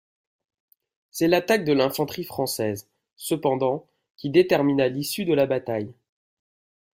[1.11, 5.93] C'est l'attaque de l'infanterie française, cependant, qui détermina l'issue de la bataille.